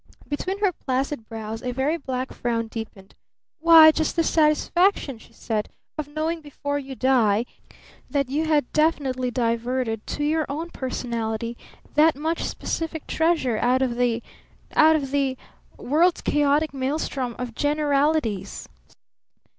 [0.27, 3.13] Between her placid brows a very black frown deepened.
[3.59, 7.45] "Why, just the satisfaction," she said, "of knowing before you die,
[8.09, 11.55] that you had definitely diverted to your own personality
[11.93, 14.23] that much specific treasure out of the
[14.73, 15.37] out of the
[15.77, 18.67] world's chaotic maelstrom of generalities."